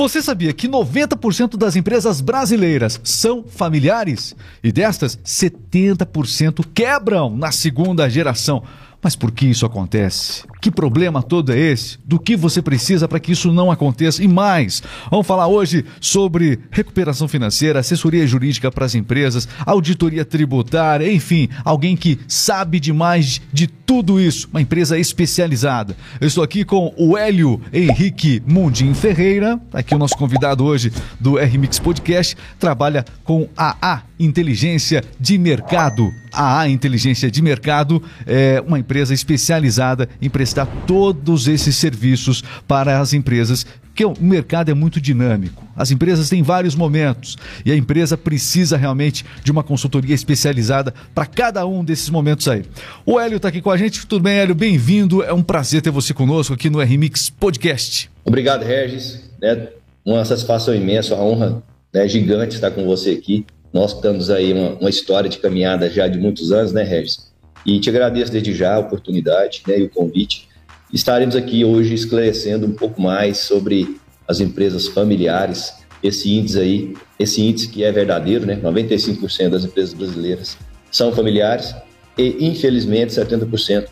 [0.00, 4.34] Você sabia que 90% das empresas brasileiras são familiares?
[4.64, 8.62] E destas, 70% quebram na segunda geração.
[9.02, 10.44] Mas por que isso acontece?
[10.60, 11.98] Que problema todo é esse?
[12.04, 14.22] Do que você precisa para que isso não aconteça?
[14.22, 21.10] E mais, vamos falar hoje sobre recuperação financeira, assessoria jurídica para as empresas, auditoria tributária,
[21.10, 25.96] enfim, alguém que sabe demais de tudo isso, uma empresa especializada.
[26.20, 31.36] Eu estou aqui com o Hélio Henrique Mundim Ferreira, aqui o nosso convidado hoje do
[31.36, 36.19] RMix Podcast, trabalha com AA Inteligência de Mercado.
[36.32, 43.12] A Inteligência de Mercado é uma empresa especializada em prestar todos esses serviços para as
[43.12, 45.64] empresas, que o mercado é muito dinâmico.
[45.76, 51.26] As empresas têm vários momentos e a empresa precisa realmente de uma consultoria especializada para
[51.26, 52.64] cada um desses momentos aí.
[53.04, 54.06] O Hélio está aqui com a gente.
[54.06, 54.54] Tudo bem, Hélio?
[54.54, 55.22] Bem-vindo.
[55.22, 58.10] É um prazer ter você conosco aqui no RMix Podcast.
[58.24, 59.30] Obrigado, Regis.
[59.42, 59.68] É
[60.04, 61.62] uma satisfação imensa, uma honra
[61.92, 63.44] né, gigante estar com você aqui.
[63.72, 67.30] Nós estamos aí uma, uma história de caminhada já de muitos anos, né, Regis?
[67.64, 70.48] E te agradeço desde já a oportunidade né, e o convite.
[70.92, 77.42] Estaremos aqui hoje esclarecendo um pouco mais sobre as empresas familiares, esse índice aí, esse
[77.42, 78.56] índice que é verdadeiro, né?
[78.56, 80.56] 95% das empresas brasileiras
[80.90, 81.74] são familiares
[82.16, 83.86] e, infelizmente, 70%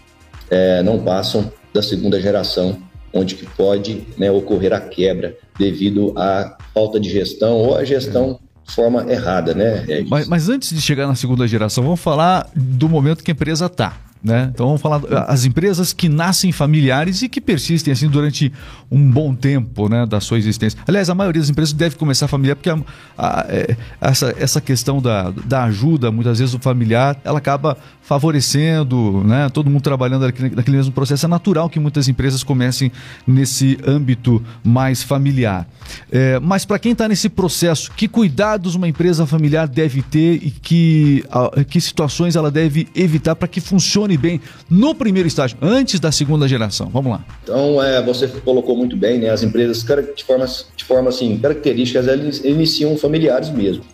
[0.51, 2.79] é, não passam da segunda geração,
[3.13, 8.41] onde que pode né, ocorrer a quebra devido à falta de gestão ou a gestão
[8.69, 9.85] forma errada, né?
[10.09, 13.67] Mas, mas, antes de chegar na segunda geração, vamos falar do momento que a empresa
[13.67, 13.97] está.
[14.23, 14.51] Né?
[14.53, 18.53] Então vamos falar as empresas que nascem familiares e que persistem assim durante
[18.91, 20.79] um bom tempo né, da sua existência.
[20.87, 22.79] Aliás, a maioria das empresas deve começar familiar porque a,
[23.17, 29.23] a, é, essa, essa questão da, da ajuda, muitas vezes o familiar, ela acaba favorecendo,
[29.25, 31.27] né, todo mundo trabalhando naquele mesmo processo.
[31.27, 32.91] É natural que muitas empresas comecem
[33.27, 35.69] nesse âmbito mais familiar.
[36.11, 40.51] É, mas para quem está nesse processo, que cuidados uma empresa familiar deve ter e
[40.51, 41.23] que,
[41.69, 46.49] que situações ela deve evitar para que funcione bem no primeiro estágio, antes da segunda
[46.49, 46.89] geração?
[46.89, 47.25] Vamos lá.
[47.43, 49.31] Então, é, você colocou muito bem, né?
[49.31, 49.85] As empresas,
[50.17, 50.47] de forma,
[50.77, 53.85] de forma assim, características, elas iniciam familiares mesmo.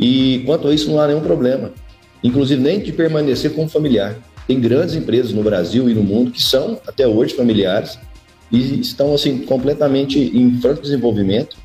[0.00, 1.72] E quanto a isso, não há nenhum problema
[2.22, 4.16] inclusive nem de permanecer como familiar.
[4.46, 7.98] Tem grandes empresas no Brasil e no mundo que são até hoje familiares
[8.50, 11.56] e estão assim completamente em franco desenvolvimento.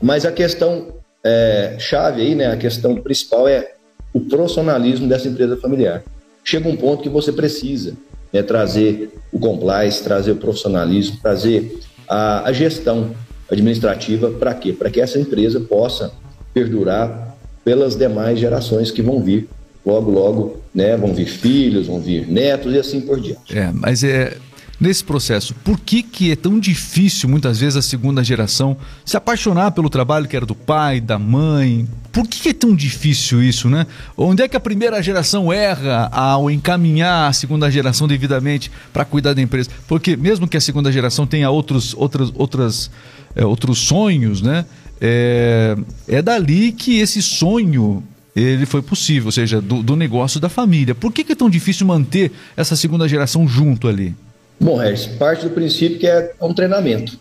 [0.00, 3.74] Mas a questão é, chave aí, né, a questão principal é
[4.12, 6.02] o profissionalismo dessa empresa familiar.
[6.44, 7.94] Chega um ponto que você precisa
[8.32, 13.12] né, trazer o compliance, trazer o profissionalismo, trazer a, a gestão
[13.50, 14.72] administrativa para quê?
[14.72, 16.12] Para que essa empresa possa
[16.52, 17.34] perdurar
[17.64, 19.48] pelas demais gerações que vão vir
[19.84, 23.56] logo, logo, né, vão vir filhos, vão vir netos e assim por diante.
[23.56, 24.36] É, mas é
[24.84, 29.70] nesse processo, por que, que é tão difícil muitas vezes a segunda geração se apaixonar
[29.72, 31.88] pelo trabalho que era do pai, da mãe?
[32.12, 33.86] Por que, que é tão difícil isso, né?
[34.14, 39.32] Onde é que a primeira geração erra ao encaminhar a segunda geração devidamente para cuidar
[39.32, 39.70] da empresa?
[39.88, 42.90] Porque mesmo que a segunda geração tenha outros, outras, outras,
[43.34, 44.66] é, outros sonhos, né?
[45.00, 48.04] É, é dali que esse sonho
[48.36, 50.94] ele foi possível, ou seja, do, do negócio da família.
[50.94, 54.14] Por que, que, é tão difícil manter essa segunda geração junto ali?
[54.60, 57.18] Bom, Regis, parte do princípio que é um treinamento.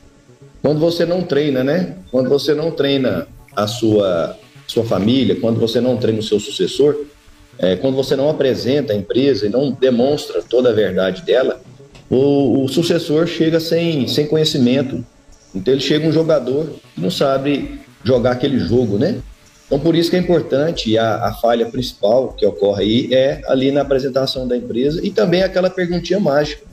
[0.61, 1.95] Quando você não treina, né?
[2.09, 7.05] Quando você não treina a sua, sua família, quando você não treina o seu sucessor,
[7.57, 11.61] é, quando você não apresenta a empresa e não demonstra toda a verdade dela,
[12.09, 15.03] o, o sucessor chega sem, sem conhecimento.
[15.53, 19.19] Então ele chega um jogador que não sabe jogar aquele jogo, né?
[19.65, 23.71] Então, por isso que é importante, a, a, falha principal que ocorre aí é ali
[23.71, 26.63] na apresentação da empresa e também aquela perguntinha mágica.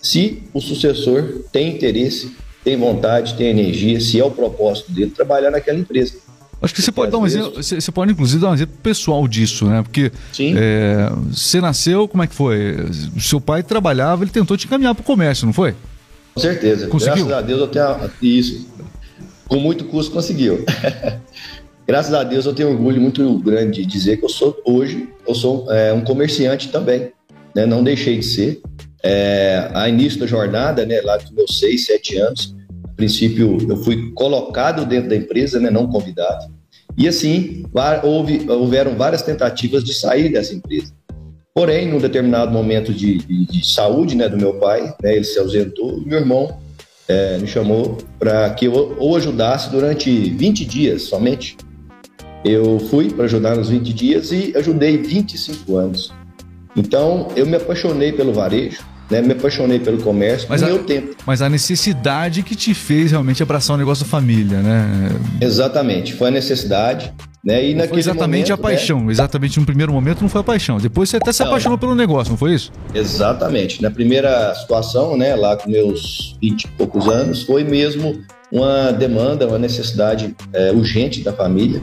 [0.00, 5.50] Se o sucessor tem interesse, tem vontade, tem energia, se é o propósito dele trabalhar
[5.50, 6.14] naquela empresa.
[6.60, 9.66] Acho que você pode dar um exemplo, você pode inclusive dar um exemplo pessoal disso,
[9.66, 9.80] né?
[9.82, 10.10] Porque
[10.56, 12.76] é, você nasceu, como é que foi?
[13.16, 15.74] O seu pai trabalhava, ele tentou te encaminhar para o comércio, não foi?
[16.34, 16.88] Com certeza.
[16.88, 17.26] Conseguiu?
[17.26, 18.66] Graças a Deus eu tenho isso.
[19.46, 20.64] Com muito custo conseguiu.
[21.86, 25.34] graças a Deus eu tenho orgulho muito grande de dizer que eu sou hoje eu
[25.34, 27.12] sou é, um comerciante também,
[27.54, 27.66] né?
[27.66, 28.60] Não deixei de ser.
[29.02, 32.54] É, a início da jornada, né, lá dos meus seis, sete anos,
[32.84, 36.46] a princípio eu fui colocado dentro da empresa, né, não convidado.
[36.96, 37.64] E assim,
[38.02, 40.92] houve, houveram várias tentativas de sair dessa empresa.
[41.54, 45.38] Porém, num determinado momento de, de, de saúde né, do meu pai, né, ele se
[45.38, 46.58] ausentou, meu irmão
[47.08, 51.56] é, me chamou para que eu o ajudasse durante 20 dias somente
[52.44, 56.12] eu fui para ajudar nos 20 dias e ajudei 25 anos.
[56.78, 58.78] Então, eu me apaixonei pelo varejo,
[59.10, 59.20] né?
[59.20, 61.16] Me apaixonei pelo comércio, mas no a, meu tempo.
[61.26, 65.10] Mas a necessidade que te fez realmente abraçar o negócio da família, né?
[65.40, 67.12] Exatamente, foi a necessidade.
[67.44, 67.70] Né?
[67.70, 69.12] E não foi exatamente momento, a paixão, né?
[69.12, 70.78] exatamente no primeiro momento não foi a paixão.
[70.78, 72.72] Depois você até se não, apaixonou pelo negócio, não foi isso?
[72.92, 73.80] Exatamente.
[73.80, 78.20] Na primeira situação, né, lá com meus 20 e poucos anos, foi mesmo
[78.50, 81.80] uma demanda, uma necessidade é, urgente da família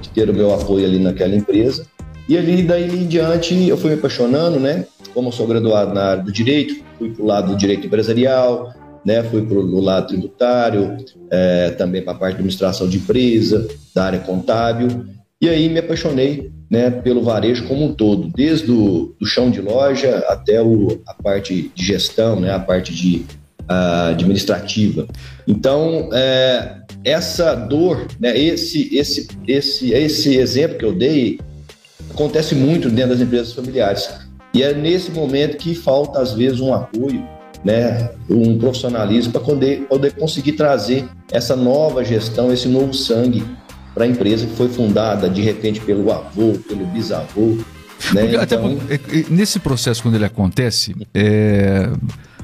[0.00, 1.86] de ter o meu apoio ali naquela empresa.
[2.28, 4.84] E ali, daí em diante, eu fui me apaixonando, né?
[5.14, 8.74] Como eu sou graduado na área do direito, fui para o lado do direito empresarial,
[9.04, 9.22] né?
[9.22, 10.96] Fui para o lado tributário,
[11.30, 15.06] é, também para a parte de administração de empresa, da área contábil.
[15.40, 19.60] E aí me apaixonei né, pelo varejo como um todo, desde o do chão de
[19.60, 23.24] loja até o, a parte de gestão, né, a parte de
[23.62, 25.06] uh, administrativa.
[25.46, 31.38] Então, é, essa dor, né, esse, esse, esse, esse exemplo que eu dei,
[32.18, 34.10] acontece muito dentro das empresas familiares.
[34.52, 37.24] E é nesse momento que falta, às vezes, um apoio,
[37.64, 43.44] né, um profissionalismo para poder, poder conseguir trazer essa nova gestão, esse novo sangue
[43.94, 47.56] para a empresa que foi fundada, de repente, pelo avô, pelo bisavô.
[48.12, 48.34] Né?
[48.42, 48.78] Então...
[48.90, 51.90] Até nesse processo, quando ele acontece, é,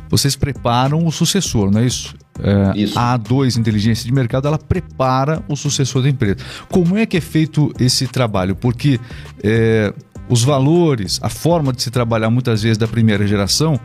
[0.09, 2.15] vocês preparam o sucessor, não é isso?
[2.41, 2.85] É.
[2.97, 6.37] A A2 Inteligência de Mercado, ela prepara o sucessor da empresa.
[6.69, 8.57] Como é que é feito esse trabalho?
[8.57, 8.99] Porque
[9.43, 9.93] é,
[10.29, 13.79] os valores, a forma de se trabalhar muitas vezes da primeira geração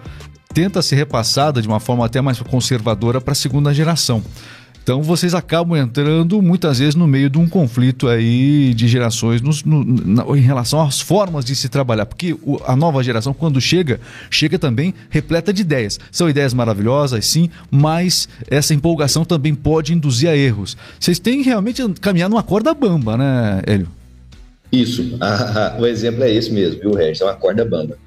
[0.53, 4.23] tenta ser repassada de uma forma até mais conservadora para a segunda geração.
[4.83, 9.51] Então vocês acabam entrando muitas vezes no meio de um conflito aí de gerações no,
[9.85, 13.99] na, em relação às formas de se trabalhar, porque o, a nova geração quando chega,
[14.29, 15.99] chega também repleta de ideias.
[16.11, 20.75] São ideias maravilhosas, sim, mas essa empolgação também pode induzir a erros.
[20.99, 23.87] Vocês têm realmente caminhar numa corda bamba, né, Hélio?
[24.71, 25.17] Isso,
[25.79, 27.21] o exemplo é esse mesmo, viu, Regis?
[27.21, 27.97] É uma corda bamba.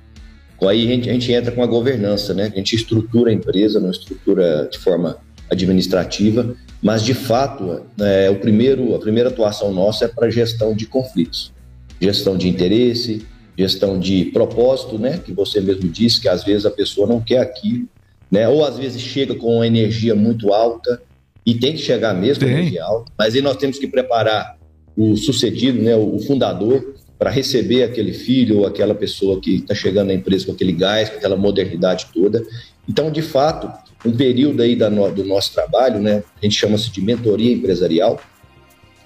[0.69, 2.51] Aí a gente, a gente entra com a governança, né?
[2.53, 5.17] A gente estrutura a empresa, não estrutura de forma
[5.52, 10.87] administrativa, mas de fato é, o primeiro, a primeira atuação nossa é para gestão de
[10.87, 11.52] conflitos,
[12.00, 13.25] gestão de interesse,
[13.56, 15.20] gestão de propósito, né?
[15.25, 17.87] Que você mesmo disse que às vezes a pessoa não quer aquilo,
[18.31, 18.49] né?
[18.49, 21.00] Ou às vezes chega com uma energia muito alta
[21.44, 24.56] e tem que chegar mesmo com energia alta, mas aí nós temos que preparar
[24.96, 25.94] o sucedido, né?
[25.94, 30.52] O fundador para receber aquele filho ou aquela pessoa que está chegando na empresa com
[30.52, 32.43] aquele gás, com aquela modernidade toda.
[32.88, 33.70] Então, de fato,
[34.04, 36.22] um período aí da no, do nosso trabalho, né?
[36.40, 38.20] A gente chama-se de mentoria empresarial.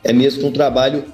[0.02, 1.04] É mesmo um trabalho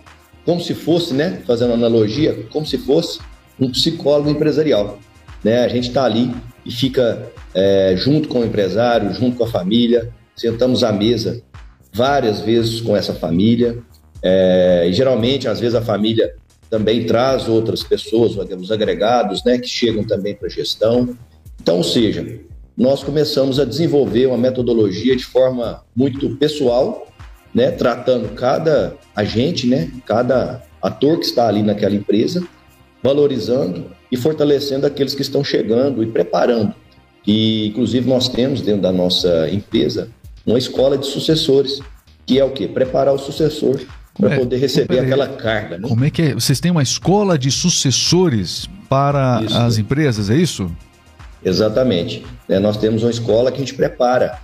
[0.45, 1.43] como se fosse, né?
[1.47, 3.21] Fazendo analogia, como se fosse
[3.61, 4.99] um psicólogo empresarial,
[5.43, 5.65] né?
[5.65, 6.35] A gente está ali
[6.65, 11.43] e fica é, junto com o empresário, junto com a família, sentamos à mesa
[11.93, 13.79] várias vezes com essa família.
[14.23, 16.35] É, e geralmente, às vezes, a família
[16.71, 21.17] também traz outras pessoas, os agregados, né, que chegam também para a gestão.
[21.61, 22.41] Então, ou seja,
[22.83, 27.07] nós começamos a desenvolver uma metodologia de forma muito pessoal,
[27.55, 32.45] né, tratando cada agente, né, cada ator que está ali naquela empresa,
[33.01, 36.75] valorizando e fortalecendo aqueles que estão chegando e preparando.
[37.25, 40.09] E inclusive nós temos dentro da nossa empresa
[40.45, 41.79] uma escola de sucessores,
[42.27, 42.67] que é o quê?
[42.67, 43.81] Preparar o sucessor
[44.19, 45.79] para é, poder receber aquela carga.
[45.79, 45.89] Né?
[45.89, 46.35] Como é que é?
[46.35, 49.57] Vocês têm uma escola de sucessores para isso.
[49.57, 50.69] as empresas, é isso?
[51.45, 52.25] Exatamente.
[52.49, 54.39] É, nós temos uma escola que a gente prepara.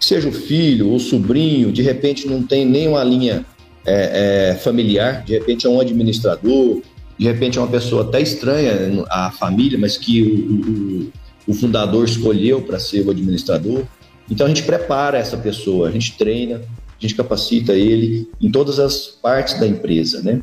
[0.00, 3.44] Seja o filho, o sobrinho, de repente não tem nenhuma linha
[3.86, 6.82] é, é, familiar, de repente é um administrador,
[7.18, 12.04] de repente é uma pessoa até estranha à família, mas que o, o, o fundador
[12.04, 13.84] escolheu para ser o administrador.
[14.30, 18.78] Então a gente prepara essa pessoa, a gente treina, a gente capacita ele em todas
[18.78, 20.40] as partes da empresa, né?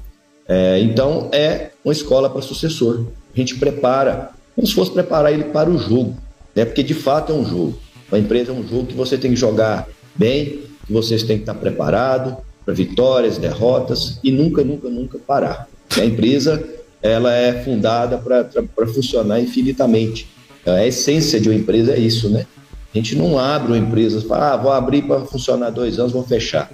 [0.47, 3.05] É, então é uma escola para sucessor.
[3.33, 6.15] A gente prepara como se fosse preparar ele para o jogo,
[6.55, 6.65] né?
[6.65, 7.77] porque de fato é um jogo.
[8.12, 11.43] A empresa é um jogo que você tem que jogar bem, que vocês têm que
[11.43, 15.67] estar preparado para vitórias, derrotas e nunca, nunca, nunca parar.
[15.98, 16.63] A empresa
[17.01, 20.27] ela é fundada para funcionar infinitamente.
[20.65, 22.46] A essência de uma empresa é isso, né?
[22.93, 26.24] A gente não abre uma empresa fala, ah, vou abrir para funcionar dois anos, vou
[26.24, 26.70] fechar.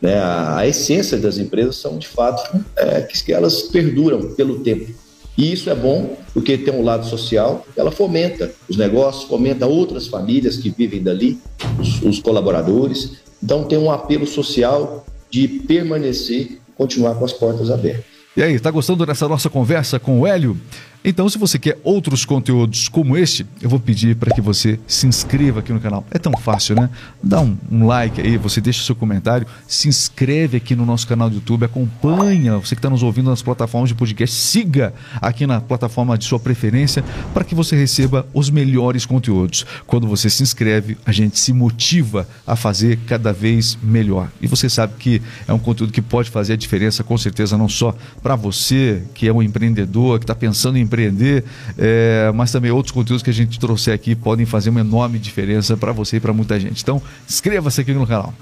[0.00, 0.14] Né?
[0.14, 4.90] A, a, essência das empresas são, de fato, é, que elas perduram pelo tempo.
[5.40, 10.06] E isso é bom porque tem um lado social, ela fomenta os negócios, fomenta outras
[10.06, 11.38] famílias que vivem dali,
[11.78, 13.22] os, os colaboradores.
[13.42, 18.04] Então tem um apelo social de permanecer, continuar com as portas abertas.
[18.36, 20.58] E aí, está gostando dessa nossa conversa com o Hélio?
[21.02, 25.06] Então, se você quer outros conteúdos como este, eu vou pedir para que você se
[25.06, 26.04] inscreva aqui no canal.
[26.10, 26.90] É tão fácil, né?
[27.22, 31.30] Dá um, um, like aí, você deixa seu comentário, se inscreve aqui no nosso canal
[31.30, 34.92] do YouTube, acompanha, você que está nos ouvindo nas plataformas de podcast, siga
[35.22, 37.02] aqui na plataforma de sua preferência
[37.32, 39.64] para que você receba os melhores conteúdos.
[39.86, 44.30] Quando você se inscreve, a gente se motiva a fazer cada vez melhor.
[44.38, 47.70] E você sabe que é um conteúdo que pode fazer a diferença, com certeza, não
[47.70, 51.44] só para você que é um empreendedor, que está pensando em empreender,
[51.78, 55.76] é, mas também outros conteúdos que a gente trouxe aqui podem fazer uma enorme diferença
[55.76, 56.82] para você e para muita gente.
[56.82, 58.34] Então, inscreva-se aqui no canal.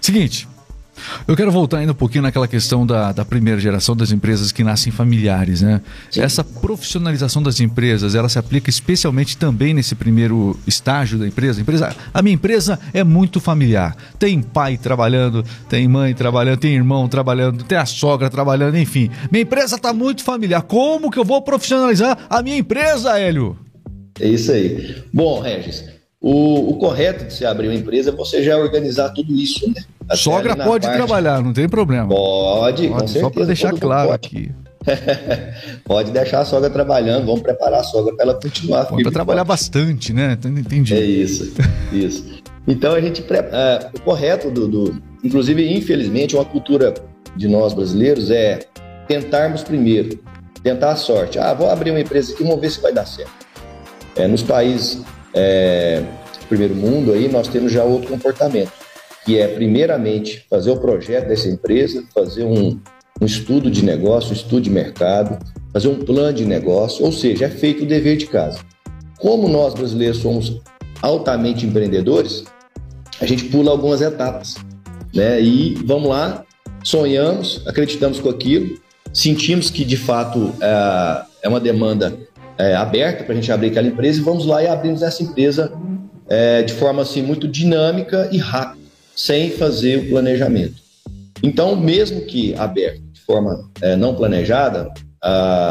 [0.00, 0.46] Seguinte,
[1.26, 4.62] eu quero voltar ainda um pouquinho naquela questão da, da primeira geração das empresas que
[4.62, 5.80] nascem familiares, né?
[6.10, 6.20] Sim.
[6.20, 11.60] Essa profissionalização das empresas, ela se aplica especialmente também nesse primeiro estágio da empresa.
[11.60, 13.96] A, empresa, a minha empresa é muito familiar.
[14.18, 19.10] Tem pai trabalhando, tem mãe trabalhando, tem irmão trabalhando, tem a sogra trabalhando, enfim.
[19.30, 20.62] Minha empresa está muito familiar.
[20.62, 23.58] Como que eu vou profissionalizar a minha empresa, Hélio?
[24.20, 25.02] É isso aí.
[25.12, 25.84] Bom, Regis,
[26.20, 29.82] o, o, correto de se abrir uma empresa é você já organizar tudo isso, né?
[30.08, 30.96] Até Sogra pode parte...
[30.96, 32.08] trabalhar, não tem problema.
[32.08, 33.20] Pode, pode com certeza.
[33.20, 34.52] Só para deixar claro aqui.
[35.84, 38.84] pode deixar a sogra trabalhando, vamos preparar a sogra para ela continuar.
[38.84, 40.38] Para trabalhar bastante, né?
[40.44, 40.94] Entendi.
[40.94, 41.54] É isso,
[41.92, 42.42] isso.
[42.66, 43.24] Então a gente.
[43.30, 45.02] É, o correto do, do.
[45.22, 46.92] Inclusive, infelizmente, uma cultura
[47.34, 48.60] de nós brasileiros é
[49.08, 50.18] tentarmos primeiro,
[50.62, 51.38] tentar a sorte.
[51.38, 53.32] Ah, vou abrir uma empresa aqui, vamos ver se vai dar certo.
[54.16, 56.02] É, nos países é,
[56.48, 58.72] primeiro mundo, aí nós temos já outro comportamento,
[59.24, 62.78] que é, primeiramente, fazer o projeto dessa empresa, fazer um,
[63.20, 65.38] um estudo de negócio, um estudo de mercado,
[65.72, 68.60] fazer um plano de negócio, ou seja, é feito o dever de casa.
[69.18, 70.60] Como nós brasileiros somos
[71.00, 72.44] altamente empreendedores,
[73.20, 74.56] a gente pula algumas etapas,
[75.14, 75.40] né?
[75.40, 76.44] E vamos lá,
[76.82, 78.78] sonhamos, acreditamos com aquilo,
[79.12, 82.16] sentimos que de fato é, é uma demanda
[82.58, 85.72] é, aberta para a gente abrir aquela empresa e vamos lá e abrimos essa empresa
[86.28, 88.83] é, de forma assim muito dinâmica e rápida,
[89.16, 90.74] sem fazer o planejamento.
[91.42, 94.92] Então, mesmo que aberto de forma é, não planejada,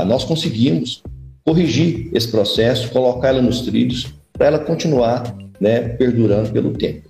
[0.07, 1.03] nós conseguimos
[1.45, 7.09] corrigir esse processo, colocar ela nos trilhos para ela continuar né, perdurando pelo tempo.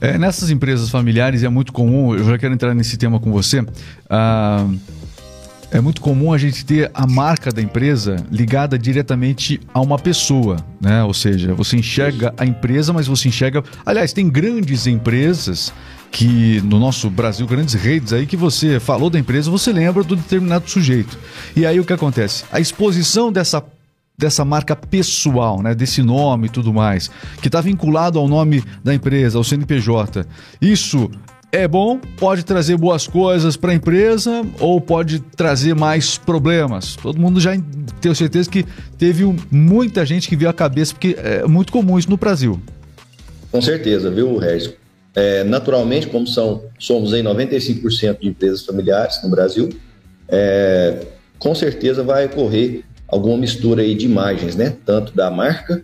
[0.00, 3.64] É, nessas empresas familiares é muito comum, eu já quero entrar nesse tema com você.
[4.08, 4.66] Ah,
[5.70, 10.56] é muito comum a gente ter a marca da empresa ligada diretamente a uma pessoa,
[10.80, 11.02] né?
[11.02, 13.62] Ou seja, você enxerga a empresa, mas você enxerga.
[13.84, 15.72] Aliás, tem grandes empresas
[16.10, 20.16] que no nosso Brasil, grandes redes aí que você falou da empresa, você lembra do
[20.16, 21.18] determinado sujeito.
[21.54, 22.44] E aí o que acontece?
[22.50, 23.62] A exposição dessa
[24.18, 27.10] dessa marca pessoal, né, desse nome e tudo mais,
[27.42, 30.26] que está vinculado ao nome da empresa, ao CNPJ.
[30.58, 31.10] Isso
[31.52, 36.96] é bom, pode trazer boas coisas para a empresa ou pode trazer mais problemas.
[36.96, 37.52] Todo mundo já
[38.00, 38.64] tem certeza que
[38.98, 42.60] teve muita gente que viu a cabeça, porque é muito comum isso no Brasil.
[43.50, 44.74] Com certeza, viu, Regis?
[45.14, 49.70] É, naturalmente, como são, somos em 95% de empresas familiares no Brasil,
[50.28, 51.06] é,
[51.38, 54.76] com certeza vai ocorrer alguma mistura aí de imagens, né?
[54.84, 55.82] Tanto da marca,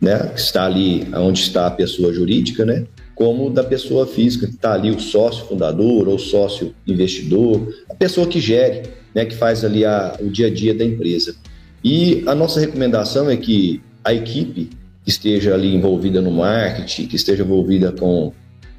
[0.00, 2.86] né, que está ali onde está a pessoa jurídica, né?
[3.14, 8.26] Como da pessoa física, que está ali o sócio fundador ou sócio investidor, a pessoa
[8.26, 11.36] que gere, né, que faz ali a, o dia a dia da empresa.
[11.82, 14.70] E a nossa recomendação é que a equipe
[15.04, 18.32] que esteja ali envolvida no marketing, que esteja envolvida com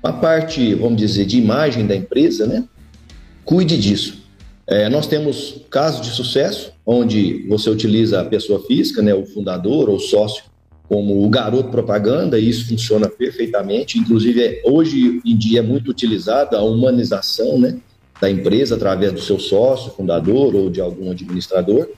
[0.03, 2.63] a parte, vamos dizer, de imagem da empresa, né,
[3.43, 4.25] cuide disso.
[4.67, 9.89] É, nós temos casos de sucesso onde você utiliza a pessoa física, né, o fundador
[9.89, 10.43] ou sócio
[10.87, 13.97] como o garoto propaganda, e isso funciona perfeitamente.
[13.97, 17.77] Inclusive, é, hoje em dia é muito utilizada a humanização né,
[18.21, 21.89] da empresa através do seu sócio, fundador ou de algum administrador.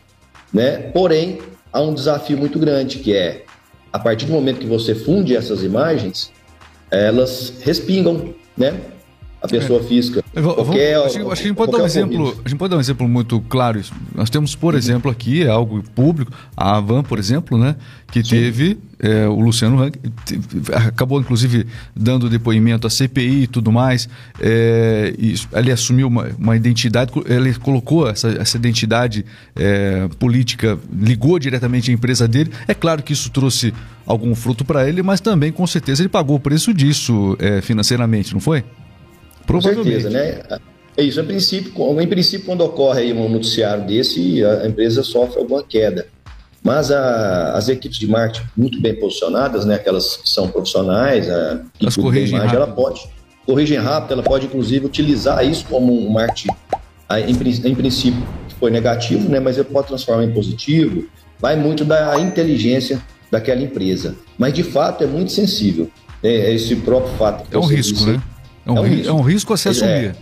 [0.53, 0.77] Né?
[0.77, 1.39] Porém,
[1.71, 3.43] há um desafio muito grande, que é,
[3.91, 6.31] a partir do momento que você funde essas imagens,
[6.89, 8.79] elas respingam, né?
[9.41, 9.83] A pessoa é.
[9.83, 10.23] física.
[10.33, 12.41] Qualquer, acho, acho, que a gente pode dar um exemplo.
[12.43, 13.81] A gente pode dar um exemplo muito claro.
[14.15, 14.79] Nós temos, por uhum.
[14.79, 16.31] exemplo, aqui é algo público.
[16.55, 17.75] A Avan, por exemplo, né,
[18.11, 18.29] que Sim.
[18.29, 19.93] teve é, o Luciano Hang,
[20.87, 24.09] acabou inclusive dando depoimento à CPI e tudo mais.
[24.39, 29.23] É, e ele assumiu uma, uma, identidade, ele colocou essa, essa identidade
[29.55, 32.51] é, política, ligou diretamente à empresa dele.
[32.67, 33.73] É claro que isso trouxe
[34.05, 38.33] algum fruto para ele, mas também com certeza ele pagou o preço disso é, financeiramente,
[38.33, 38.63] não foi?
[39.47, 40.41] Com certeza, né?
[40.97, 45.63] É isso, em princípio, em princípio quando ocorre um noticiário desse, a empresa sofre alguma
[45.63, 46.07] queda.
[46.63, 51.61] Mas a, as equipes de marketing muito bem posicionadas, né, aquelas que são profissionais, a,
[51.79, 52.55] Elas corrigem rápido.
[52.55, 53.07] ela pode
[53.45, 56.49] corrigem rápido, ela pode inclusive utilizar isso como um marketing,
[57.11, 58.21] em, em princípio
[58.59, 61.05] foi negativo, né, mas ele pode transformar em positivo,
[61.39, 63.01] vai muito da inteligência
[63.31, 64.15] daquela empresa.
[64.37, 65.89] Mas de fato é muito sensível.
[66.23, 67.47] É, esse próprio fato.
[67.51, 68.21] É um risco, disse, né?
[68.67, 69.09] É um, é um, risco.
[69.09, 69.91] é um risco a se assumir.
[69.91, 70.15] É,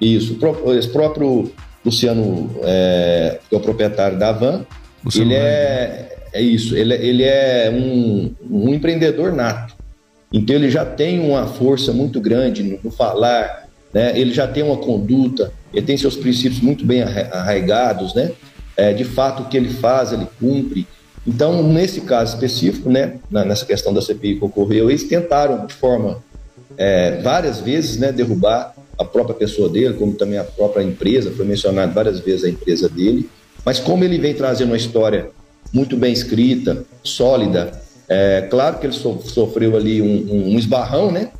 [0.00, 0.38] isso.
[0.78, 1.50] Esse próprio
[1.84, 4.64] Luciano, é, que é o proprietário da Van,
[5.04, 9.74] Luciano ele é, é isso, ele, ele é um, um empreendedor nato.
[10.32, 14.18] Então ele já tem uma força muito grande no, no falar, né?
[14.18, 18.30] ele já tem uma conduta, ele tem seus princípios muito bem arraigados, né?
[18.76, 20.86] É, de fato, o que ele faz, ele cumpre.
[21.26, 26.22] Então, nesse caso específico, né, nessa questão da CPI que ocorreu, eles tentaram, de forma
[26.76, 31.44] é, várias vezes, né, derrubar a própria pessoa dele, como também a própria empresa, foi
[31.44, 33.28] mencionado várias vezes a empresa dele,
[33.64, 35.30] mas como ele vem trazendo uma história
[35.72, 37.72] muito bem escrita, sólida,
[38.08, 41.30] é claro que ele so, sofreu ali um, um, esbarrão, né,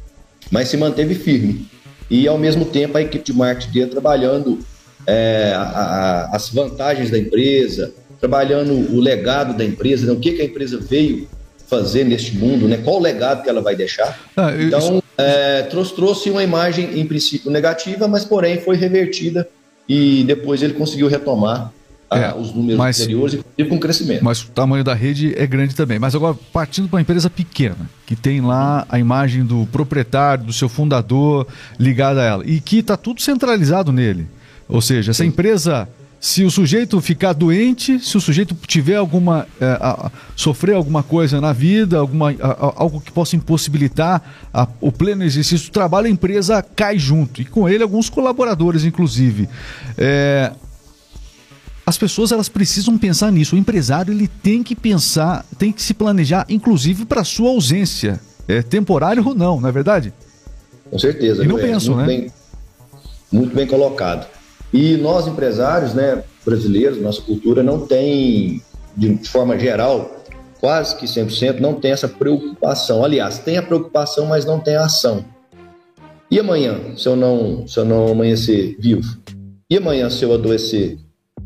[0.50, 1.66] mas se manteve firme.
[2.10, 4.58] E, ao mesmo tempo, a equipe de marketing dele trabalhando
[5.06, 10.12] é, a, a, as vantagens da empresa, trabalhando o legado da empresa, né?
[10.12, 11.28] o que, que a empresa veio
[11.66, 12.78] fazer neste mundo, né?
[12.82, 14.18] qual o legado que ela vai deixar.
[14.36, 19.48] Ah, então, é, trouxe, trouxe uma imagem, em princípio, negativa, mas, porém, foi revertida
[19.88, 21.72] e depois ele conseguiu retomar
[22.10, 24.24] é, os números mas, anteriores e com crescimento.
[24.24, 25.98] Mas o tamanho da rede é grande também.
[25.98, 30.52] Mas agora, partindo para uma empresa pequena, que tem lá a imagem do proprietário, do
[30.52, 31.46] seu fundador
[31.78, 34.28] ligada a ela, e que está tudo centralizado nele.
[34.68, 35.88] Ou seja, essa empresa,
[36.20, 39.46] se o sujeito ficar doente, se o sujeito tiver alguma.
[39.58, 44.22] É, a, sofrer alguma coisa na vida, alguma, a, algo que possa impossibilitar
[44.52, 47.40] a, o pleno exercício do trabalho, a empresa cai junto.
[47.40, 49.48] E com ele, alguns colaboradores, inclusive.
[49.96, 50.52] É,
[51.86, 53.56] as pessoas elas precisam pensar nisso.
[53.56, 58.60] O empresário ele tem que pensar, tem que se planejar, inclusive para sua ausência, é
[58.60, 60.12] temporário ou não, não é verdade?
[60.90, 61.42] Com certeza.
[61.42, 62.06] E não é, né?
[62.06, 62.32] Bem,
[63.32, 64.26] muito bem colocado.
[64.72, 68.62] E nós, empresários né, brasileiros, nossa cultura não tem,
[68.96, 70.20] de forma geral,
[70.60, 73.04] quase que 100%, não tem essa preocupação.
[73.04, 75.24] Aliás, tem a preocupação, mas não tem a ação.
[76.30, 79.18] E amanhã, se eu não, se eu não amanhecer vivo?
[79.68, 80.98] E amanhã, se eu adoecer?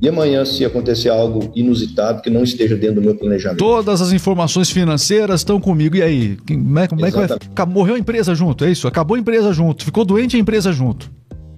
[0.02, 3.58] E amanhã, se acontecer algo inusitado que não esteja dentro do meu planejamento?
[3.58, 5.96] Todas as informações financeiras estão comigo.
[5.96, 6.36] E aí?
[6.46, 7.66] Como é, como é que vai?
[7.66, 8.86] Morreu a empresa junto, é isso?
[8.86, 11.10] Acabou a empresa junto, ficou doente a empresa junto.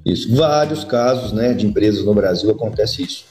[0.07, 0.33] Isso.
[0.37, 3.25] Vários casos né, de empresas no Brasil acontece isso.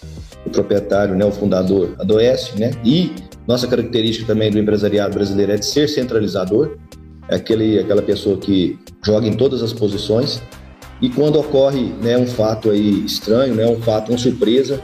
[0.45, 2.71] O proprietário, né, o fundador, adoece, né?
[2.83, 3.13] E
[3.47, 6.77] nossa característica também do empresariado brasileiro é de ser centralizador,
[7.29, 10.41] é aquele, aquela pessoa que joga em todas as posições.
[11.01, 14.81] E quando ocorre né, um fato aí estranho, né, um fato, uma surpresa,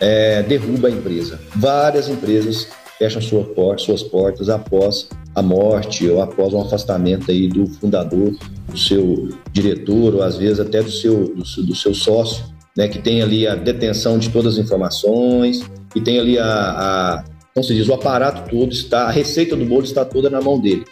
[0.00, 1.38] é, derruba a empresa.
[1.54, 7.48] Várias empresas fecham sua porta, suas portas após a morte ou após um afastamento aí
[7.48, 8.34] do fundador,
[8.68, 12.44] do seu diretor ou às vezes até do seu, do, do seu sócio,
[12.76, 15.62] né, que tem ali a detenção de todas as informações
[15.94, 19.64] e tem ali a, a como se diz, o aparato todo está, a receita do
[19.64, 20.84] bolo está toda na mão dele.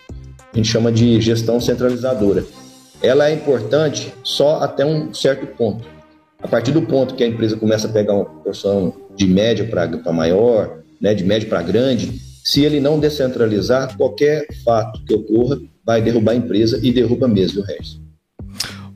[0.53, 2.45] A gente chama de gestão centralizadora.
[3.03, 5.85] Ela é importante só até um certo ponto.
[6.41, 10.13] A partir do ponto que a empresa começa a pegar uma porção de média para
[10.13, 16.03] maior, né, de médio para grande, se ele não descentralizar, qualquer fato que ocorra vai
[16.03, 18.01] derrubar a empresa e derruba mesmo o resto.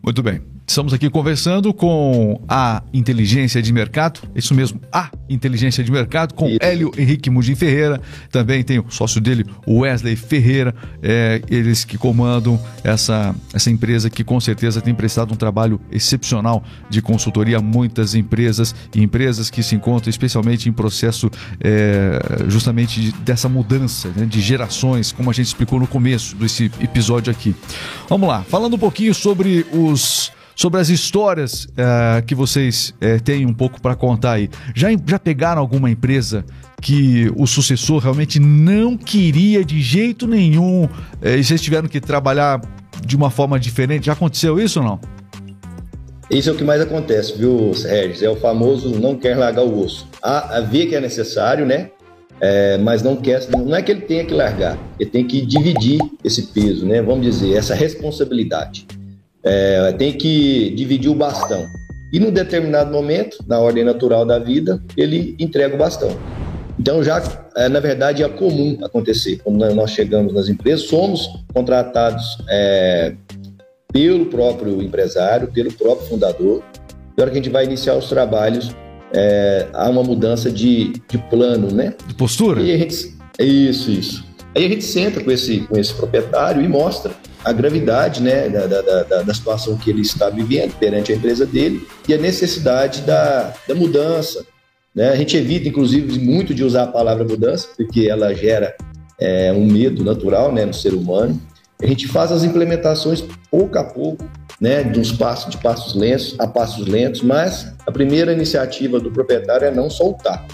[0.03, 0.56] Muito bem.
[0.69, 6.49] Estamos aqui conversando com a inteligência de mercado, isso mesmo, a inteligência de mercado, com
[6.49, 6.59] isso.
[6.61, 8.01] Hélio Henrique Mugim Ferreira,
[8.33, 14.25] também tem o sócio dele, Wesley Ferreira, é, eles que comandam essa, essa empresa que
[14.25, 19.63] com certeza tem prestado um trabalho excepcional de consultoria a muitas empresas e empresas que
[19.63, 25.47] se encontram especialmente em processo é, justamente dessa mudança né, de gerações, como a gente
[25.47, 27.55] explicou no começo desse episódio aqui.
[28.09, 33.45] Vamos lá, falando um pouquinho sobre os sobre as histórias uh, que vocês uh, têm
[33.45, 34.49] um pouco para contar aí.
[34.75, 36.45] Já, já pegaram alguma empresa
[36.81, 40.91] que o sucessor realmente não queria de jeito nenhum uh,
[41.23, 42.63] e vocês tiveram que trabalhar
[43.05, 44.07] de uma forma diferente?
[44.07, 45.01] Já aconteceu isso ou não?
[46.31, 48.23] Isso é o que mais acontece, viu, Regis?
[48.23, 50.09] É o famoso não quer largar o osso.
[50.21, 51.91] A, a via que é necessário, né?
[52.41, 55.99] É, mas não quer, não é que ele tenha que largar, ele tem que dividir
[56.23, 57.01] esse peso, né?
[57.01, 58.87] Vamos dizer, essa responsabilidade
[59.47, 61.65] é, tem que dividir o bastão.
[62.13, 66.11] E num determinado momento, na ordem natural da vida, ele entrega o bastão.
[66.79, 67.23] Então, já,
[67.57, 69.41] é, na verdade, é comum acontecer.
[69.43, 73.15] Quando nós chegamos nas empresas, somos contratados é,
[73.93, 76.63] pelo próprio empresário, pelo próprio fundador.
[77.17, 78.75] E a hora que a gente vai iniciar os trabalhos,
[79.15, 81.95] é, há uma mudança de, de plano, né?
[82.07, 82.65] De postura?
[82.65, 84.25] Gente, isso, isso.
[84.55, 87.13] Aí a gente senta com esse, com esse proprietário e mostra
[87.47, 91.47] a gravidade né, da, da, da, da, situação que ele está vivendo perante a empresa
[91.47, 94.45] dele e a necessidade da, da mudança,
[94.93, 95.11] Né?
[95.11, 98.75] A gente evita, inclusive, muito de usar a palavra mudança, porque ela gera
[99.21, 101.41] é, um medo natural né, no ser humano.
[101.81, 104.29] A gente faz as implementações pouco a pouco,
[104.61, 109.13] né, de uns passos de passos lentos a passos lentos, mas a primeira iniciativa do
[109.13, 110.45] proprietário é não soltar.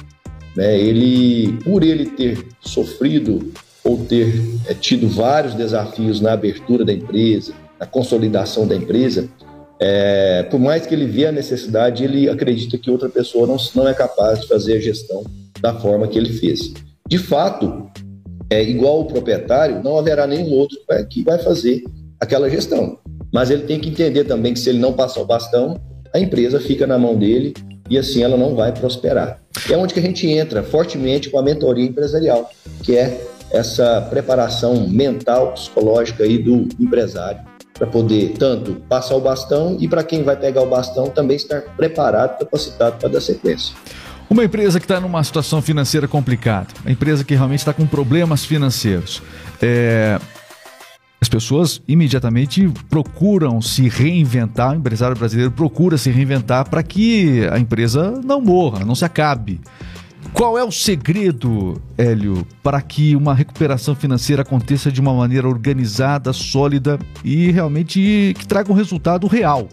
[0.55, 0.79] Né?
[0.79, 3.51] Ele, por ele ter sofrido
[3.85, 4.33] ou ter
[4.67, 9.29] é, tido vários desafios na abertura da empresa, na consolidação da empresa,
[9.81, 13.89] é, por mais que ele vê a necessidade, ele acredita que outra pessoa não, não
[13.89, 15.25] é capaz de fazer a gestão
[15.61, 16.73] da forma que ele fez.
[17.09, 17.91] De fato,
[18.49, 20.79] é igual o proprietário, não haverá nenhum outro
[21.11, 21.83] que vai fazer
[22.21, 22.99] aquela gestão.
[23.33, 25.81] Mas ele tem que entender também que se ele não passar o bastão,
[26.15, 27.55] a empresa fica na mão dele
[27.91, 29.41] e assim ela não vai prosperar.
[29.71, 32.51] É onde que a gente entra fortemente com a mentoria empresarial,
[32.83, 33.21] que é
[33.53, 37.41] essa preparação mental, psicológica aí do empresário
[37.75, 41.63] para poder tanto passar o bastão e para quem vai pegar o bastão também estar
[41.77, 43.75] preparado, capacitado para dar sequência.
[44.31, 48.45] Uma empresa que está numa situação financeira complicada, uma empresa que realmente está com problemas
[48.45, 49.23] financeiros,
[49.61, 50.19] é,
[51.21, 57.59] as pessoas imediatamente procuram se reinventar, o empresário brasileiro procura se reinventar para que a
[57.59, 59.61] empresa não morra, não se acabe.
[60.33, 66.33] Qual é o segredo, Hélio, para que uma recuperação financeira aconteça de uma maneira organizada,
[66.33, 69.69] sólida e realmente que traga um resultado real?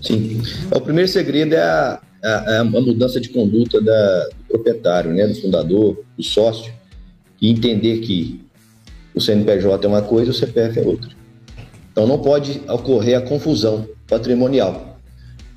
[0.00, 0.40] Sim.
[0.72, 5.34] O primeiro segredo é a, a, a mudança de conduta da, do proprietário, né, do
[5.34, 6.72] fundador, do sócio,
[7.42, 8.40] e entender que
[9.14, 11.10] o CNPJ é uma coisa e o CPF é outra.
[11.90, 15.00] Então não pode ocorrer a confusão patrimonial.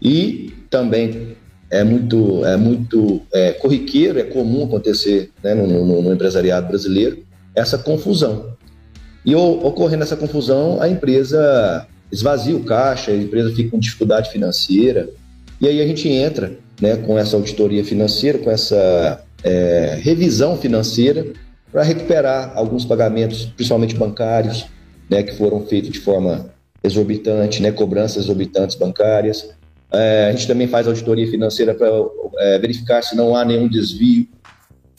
[0.01, 1.35] E também
[1.69, 7.23] é muito, é muito é, corriqueiro, é comum acontecer né, no, no, no, empresariado brasileiro
[7.55, 8.53] essa confusão.
[9.25, 15.09] E ocorrendo essa confusão, a empresa esvazia o caixa, a empresa fica com dificuldade financeira,
[15.61, 21.27] e aí a gente entra né, com essa auditoria financeira, com essa é, revisão financeira,
[21.71, 24.65] para recuperar alguns pagamentos, principalmente bancários,
[25.09, 26.49] né, que foram feitos de forma
[26.83, 29.49] exorbitante, né, cobranças exorbitantes bancárias.
[29.91, 31.89] É, a gente também faz auditoria financeira para
[32.37, 34.27] é, verificar se não há nenhum desvio,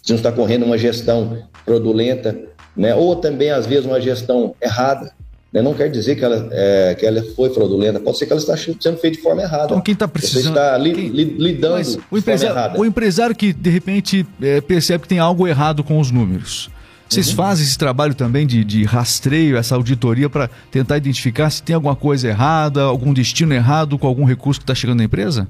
[0.03, 2.37] se não está correndo uma gestão fraudulenta,
[2.77, 5.13] né, ou também, às vezes, uma gestão errada.
[5.53, 5.61] Né?
[5.61, 8.57] Não quer dizer que ela, é, que ela foi fraudulenta, pode ser que ela está
[8.57, 9.67] sendo feita de forma errada.
[9.67, 10.55] Então, quem está precisando.
[10.55, 11.09] Você está li, quem...
[11.09, 12.81] li, lidando Mas o empresário, forma errada.
[12.81, 16.71] O empresário que, de repente, é, percebe que tem algo errado com os números.
[17.11, 17.35] Vocês uhum.
[17.35, 21.97] fazem esse trabalho também de, de rastreio, essa auditoria, para tentar identificar se tem alguma
[21.97, 25.49] coisa errada, algum destino errado com algum recurso que está chegando na empresa?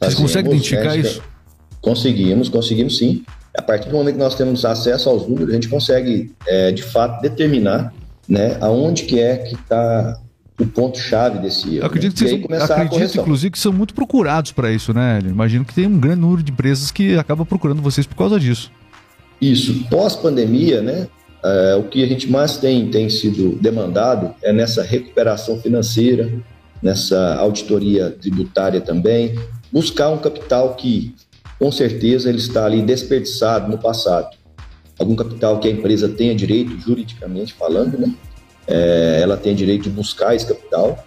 [0.00, 1.22] Vocês conseguem identificar isso?
[1.80, 3.22] Conseguimos, conseguimos sim.
[3.56, 6.82] A partir do momento que nós temos acesso aos números, a gente consegue, é, de
[6.82, 7.94] fato, determinar
[8.28, 10.18] né, aonde que é que está
[10.58, 11.82] o ponto-chave desse erro.
[11.82, 12.38] Eu acredito né?
[12.38, 15.20] que vocês acredito, inclusive, que são muito procurados para isso, né?
[15.24, 18.72] Imagino que tem um grande número de empresas que acabam procurando vocês por causa disso.
[19.40, 19.84] Isso.
[19.90, 21.08] Pós-pandemia, né?
[21.44, 26.32] É, o que a gente mais tem, tem sido demandado é nessa recuperação financeira,
[26.82, 29.38] nessa auditoria tributária também,
[29.72, 31.14] buscar um capital que,
[31.58, 34.36] com certeza, ele está ali desperdiçado no passado
[34.98, 38.14] algum capital que a empresa tenha direito, juridicamente falando, né?
[38.66, 41.04] É, ela tem direito de buscar esse capital.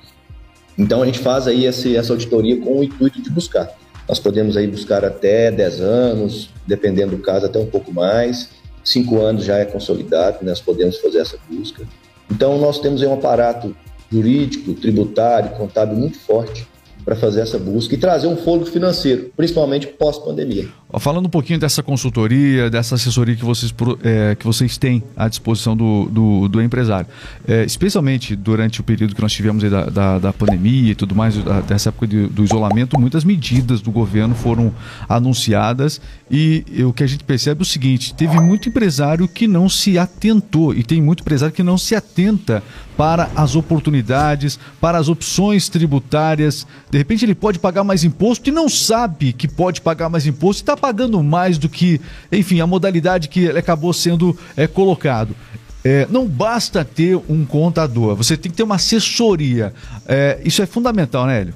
[0.78, 3.70] Então a gente faz aí essa, essa auditoria com o intuito de buscar.
[4.10, 8.50] Nós podemos aí buscar até 10 anos, dependendo do caso, até um pouco mais.
[8.84, 10.50] Cinco anos já é consolidado, né?
[10.50, 11.88] nós podemos fazer essa busca.
[12.32, 13.76] Então nós temos aí um aparato
[14.12, 16.67] jurídico, tributário, contábil muito forte
[17.06, 20.67] para fazer essa busca e trazer um fôlego financeiro, principalmente pós-pandemia.
[20.97, 23.71] Falando um pouquinho dessa consultoria, dessa assessoria que vocês,
[24.04, 27.06] é, que vocês têm à disposição do, do, do empresário,
[27.47, 31.36] é, especialmente durante o período que nós tivemos da, da, da, pandemia e tudo mais,
[31.67, 34.73] dessa época de, do isolamento, muitas medidas do governo foram
[35.08, 39.69] anunciadas e o que a gente percebe é o seguinte: teve muito empresário que não
[39.69, 42.63] se atentou e tem muito empresário que não se atenta
[42.97, 46.67] para as oportunidades, para as opções tributárias.
[46.91, 50.62] De repente ele pode pagar mais imposto e não sabe que pode pagar mais imposto
[50.62, 52.00] e está pagando mais do que,
[52.32, 55.36] enfim, a modalidade que acabou sendo é, colocado.
[55.84, 59.74] É, não basta ter um contador, você tem que ter uma assessoria.
[60.08, 61.54] É, isso é fundamental, né, Hélio?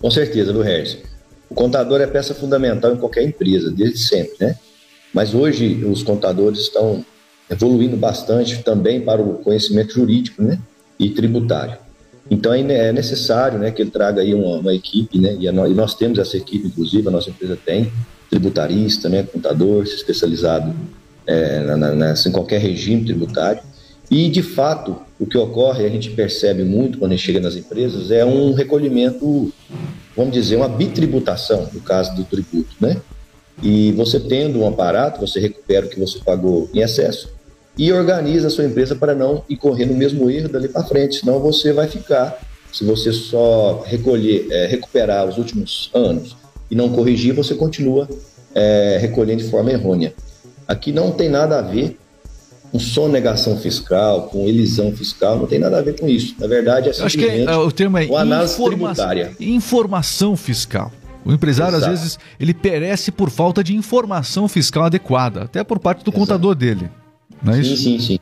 [0.00, 0.98] Com certeza, do Harrison.
[1.48, 4.56] O contador é peça fundamental em qualquer empresa, desde sempre, né?
[5.12, 7.04] Mas hoje os contadores estão
[7.50, 10.58] evoluindo bastante também para o conhecimento jurídico né,
[10.98, 11.78] e tributário.
[12.30, 16.18] Então é necessário né, que ele traga aí uma, uma equipe, né, e, nós temos
[16.18, 17.90] essa equipe, inclusive, a nossa empresa tem,
[18.28, 20.74] tributarista, né, contador, especializado
[21.26, 23.62] é, na, na, em qualquer regime tributário.
[24.10, 27.56] E, de fato, o que ocorre, a gente percebe muito quando a gente chega nas
[27.56, 29.52] empresas, é um recolhimento,
[30.16, 33.00] vamos dizer, uma bitributação, no caso do tributo, né?
[33.62, 37.37] E você tendo um aparato, você recupera o que você pagou em excesso
[37.78, 41.38] e organiza a sua empresa para não incorrer no mesmo erro dali para frente, senão
[41.38, 42.36] você vai ficar,
[42.72, 46.36] se você só recolher, é, recuperar os últimos anos
[46.68, 48.08] e não corrigir, você continua
[48.52, 50.12] é, recolhendo de forma errônea.
[50.66, 51.96] Aqui não tem nada a ver
[52.72, 56.34] com sonegação fiscal, com elisão fiscal, não tem nada a ver com isso.
[56.38, 59.36] Na verdade, é simplesmente Acho que é, o termo é uma análise informa tributária.
[59.40, 60.92] Informação fiscal.
[61.24, 61.92] O empresário, Exato.
[61.92, 66.18] às vezes, ele perece por falta de informação fiscal adequada, até por parte do Exato.
[66.18, 66.90] contador dele.
[67.42, 67.82] Não é sim, isso?
[67.82, 68.18] sim, sim.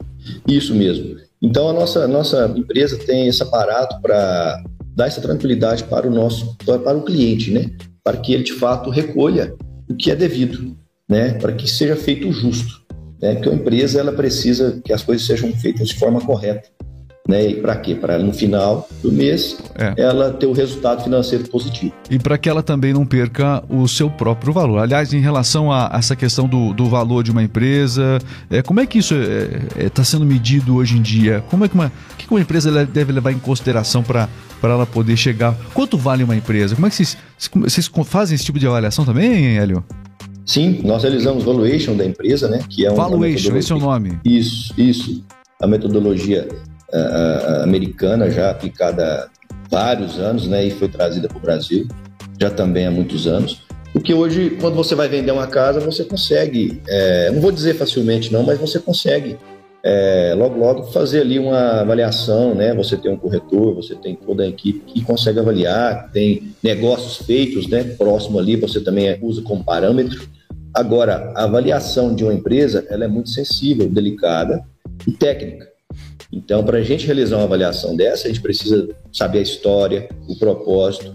[0.48, 1.16] Isso mesmo.
[1.40, 4.62] Então, a nossa, nossa empresa tem esse aparato para
[4.94, 7.70] dar essa tranquilidade para o nosso para o cliente, né?
[8.02, 9.54] Para que ele, de fato, recolha
[9.88, 10.76] o que é devido,
[11.08, 11.34] né?
[11.34, 12.86] Para que seja feito o justo.
[13.20, 13.34] Né?
[13.34, 16.68] Porque a empresa ela precisa que as coisas sejam feitas de forma correta.
[17.28, 17.48] Né?
[17.48, 17.94] E para quê?
[17.94, 19.94] Para no final do mês é.
[19.96, 21.92] ela ter o resultado financeiro positivo.
[22.10, 24.78] E para que ela também não perca o seu próprio valor.
[24.78, 28.18] Aliás, em relação a essa questão do, do valor de uma empresa,
[28.50, 31.42] é, como é que isso está é, é, tá sendo medido hoje em dia?
[31.50, 34.28] Como é que uma, que uma empresa deve levar em consideração para
[34.60, 35.54] para ela poder chegar?
[35.74, 36.74] Quanto vale uma empresa?
[36.74, 37.16] Como é que vocês,
[37.54, 39.84] vocês fazem esse tipo de avaliação também, Hélio?
[40.44, 42.60] Sim, nós realizamos valuation da empresa, né?
[42.68, 44.18] Que é um, valuation, esse é o nome.
[44.24, 45.24] Isso, isso.
[45.60, 46.48] A metodologia
[46.92, 49.28] uh, americana já aplicada há
[49.70, 50.64] vários anos, né?
[50.64, 51.86] E foi trazida para o Brasil
[52.40, 53.62] já também há muitos anos.
[53.92, 58.30] Porque hoje, quando você vai vender uma casa, você consegue, é, não vou dizer facilmente
[58.30, 59.38] não, mas você consegue
[59.82, 62.74] é, logo logo fazer ali uma avaliação, né?
[62.74, 67.68] Você tem um corretor, você tem toda a equipe que consegue avaliar, tem negócios feitos,
[67.68, 67.84] né?
[67.96, 70.28] Próximo ali, você também usa como parâmetro
[70.76, 74.62] Agora, a avaliação de uma empresa ela é muito sensível, delicada
[75.08, 75.66] e técnica.
[76.32, 80.36] Então, para a gente realizar uma avaliação dessa, a gente precisa saber a história, o
[80.38, 81.12] propósito,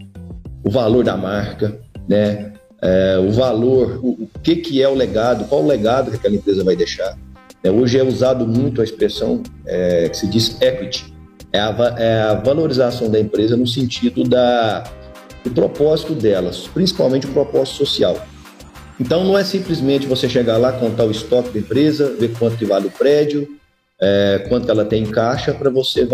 [0.64, 2.54] o valor da marca, né?
[2.82, 6.36] É, o valor, o, o, que, que é o legado, qual o legado que aquela
[6.36, 7.16] empresa vai deixar.
[7.64, 11.14] É, hoje é usado muito a expressão é, que se diz equity,
[11.54, 14.84] é a, é a valorização da empresa no sentido da,
[15.44, 18.20] do propósito delas, principalmente o propósito social.
[19.00, 22.66] Então não é simplesmente você chegar lá, contar o estoque da empresa, ver quanto que
[22.66, 23.48] vale o prédio,
[24.02, 26.08] é, quanto ela tem em caixa para você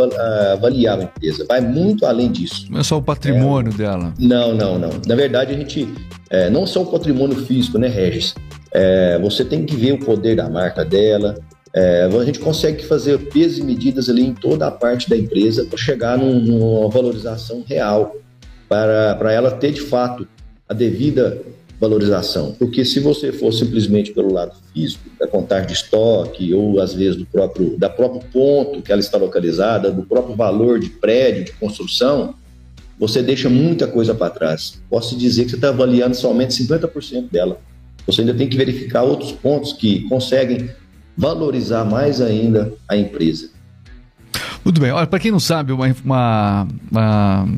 [0.52, 1.46] avaliar a empresa.
[1.48, 2.68] Vai muito além disso.
[2.70, 4.14] Não é só o patrimônio é, dela.
[4.20, 4.90] Não, não, não.
[5.08, 5.88] Na verdade, a gente.
[6.30, 8.36] É, não só o patrimônio físico, né, Regis?
[8.74, 11.40] É, você tem que ver o poder da marca dela.
[11.74, 15.66] É, a gente consegue fazer pesos e medidas ali em toda a parte da empresa
[15.66, 18.16] para chegar num, numa valorização real,
[18.68, 20.28] para, para ela ter de fato
[20.68, 21.42] a devida
[21.80, 22.56] valorização.
[22.58, 27.16] Porque se você for simplesmente pelo lado físico, da contagem de estoque, ou às vezes
[27.16, 31.52] do próprio, da próprio ponto que ela está localizada, do próprio valor de prédio, de
[31.54, 32.36] construção,
[33.00, 34.82] você deixa muita coisa para trás.
[34.90, 37.60] Posso dizer que você está avaliando somente 50% dela.
[38.08, 40.70] Você ainda tem que verificar outros pontos que conseguem
[41.16, 43.50] valorizar mais ainda a empresa.
[44.64, 44.92] Muito bem.
[44.92, 47.50] Olha, para quem não sabe, uma, uma, uma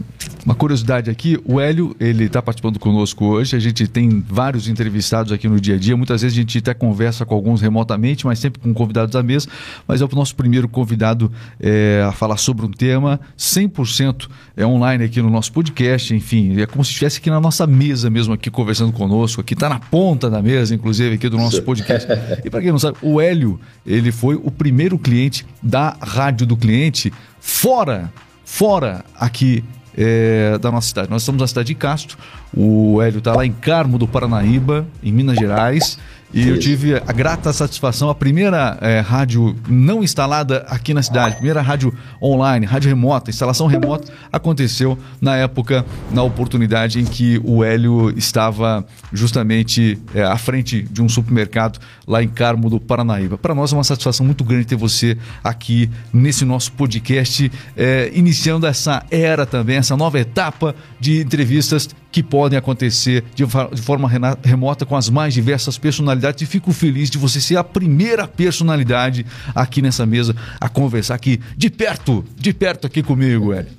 [0.50, 3.56] uma curiosidade aqui, o Hélio, ele está participando conosco hoje.
[3.56, 5.96] A gente tem vários entrevistados aqui no dia a dia.
[5.96, 9.48] Muitas vezes a gente até conversa com alguns remotamente, mas sempre com convidados à mesa.
[9.88, 15.04] Mas é o nosso primeiro convidado é, a falar sobre um tema 100% é online
[15.04, 16.16] aqui no nosso podcast.
[16.16, 19.42] Enfim, é como se estivesse aqui na nossa mesa mesmo, aqui conversando conosco.
[19.42, 22.08] Aqui está na ponta da mesa, inclusive, aqui do nosso podcast.
[22.44, 26.58] E para quem não sabe, o Hélio, ele foi o primeiro cliente da Rádio do
[26.58, 28.12] Cliente fora,
[28.44, 29.64] fora aqui
[30.00, 31.10] é, da nossa cidade.
[31.10, 32.18] Nós estamos na cidade de Castro,
[32.56, 36.00] o Hélio está lá em Carmo do Paranaíba, em Minas Gerais.
[36.32, 36.50] E Isso.
[36.50, 41.60] eu tive a grata satisfação, a primeira é, rádio não instalada aqui na cidade, primeira
[41.60, 48.16] rádio online, rádio remota, instalação remota, aconteceu na época, na oportunidade em que o Hélio
[48.16, 53.36] estava justamente é, à frente de um supermercado lá em Carmo do Paranaíba.
[53.36, 58.68] Para nós é uma satisfação muito grande ter você aqui nesse nosso podcast, é, iniciando
[58.68, 64.10] essa era também, essa nova etapa de entrevistas que podem acontecer de, de forma
[64.44, 69.26] remota com as mais diversas personalidades e fico feliz de você ser a primeira personalidade
[69.54, 73.72] aqui nessa mesa a conversar aqui de perto, de perto aqui comigo, Hélio.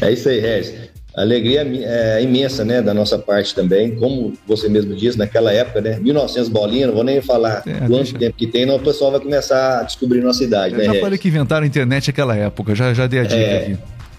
[0.00, 0.90] É isso aí, Regis.
[1.14, 3.96] Alegria é imensa, né, da nossa parte também.
[3.96, 7.90] Como você mesmo disse, naquela época, né, 1900 bolinhas, não vou nem falar é, quanto
[7.90, 8.18] deixa...
[8.18, 10.90] tempo que tem, não, o pessoal vai começar a descobrir nossa idade, Eu né, Já
[10.92, 11.04] Regis?
[11.04, 13.62] falei que inventaram a internet naquela época, já, já dei a dica é...
[13.62, 13.78] aqui.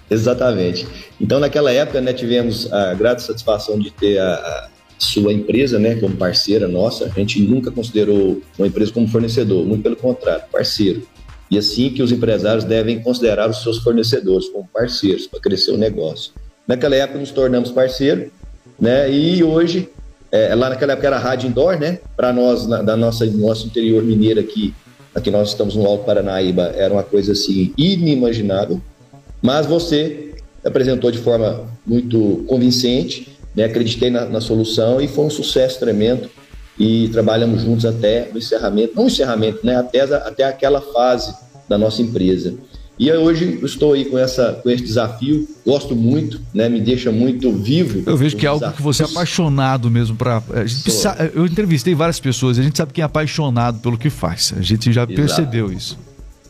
[0.10, 0.86] Exatamente.
[1.22, 4.68] Então, naquela época, né, tivemos a grata satisfação de ter a, a,
[5.04, 7.06] sua empresa, né, como parceira nossa.
[7.06, 11.04] A gente nunca considerou uma empresa como fornecedor, muito pelo contrário, parceiro.
[11.50, 15.78] E assim que os empresários devem considerar os seus fornecedores como parceiros para crescer o
[15.78, 16.34] negócio.
[16.68, 18.32] Naquela época nos tornamos parceiro,
[18.80, 19.90] né, e hoje
[20.32, 22.00] é, lá naquela época era rádio indoor, né?
[22.16, 24.74] Para nós, na, da nossa, nosso interior mineiro aqui,
[25.14, 28.82] aqui nós estamos no Alto Paranaíba, era uma coisa assim inimaginável.
[29.42, 30.34] Mas você
[30.64, 33.64] apresentou de forma muito convincente, né?
[33.64, 36.30] acreditei na, na solução e foi um sucesso tremendo.
[36.80, 39.76] E trabalhamos juntos até o encerramento, não o encerramento, né?
[39.76, 41.34] até, até aquela fase
[41.70, 42.56] da nossa empresa.
[42.98, 46.70] E hoje estou aí com, essa, com esse desafio, gosto muito, né?
[46.70, 48.04] Me deixa muito vivo.
[48.06, 50.44] Eu vejo que é algo que você é apaixonado mesmo para.
[51.34, 54.54] Eu entrevistei várias pessoas, a gente sabe quem é apaixonado pelo que faz.
[54.56, 55.16] A gente já Exato.
[55.16, 55.98] percebeu isso.